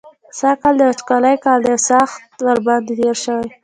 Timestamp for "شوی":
3.23-3.47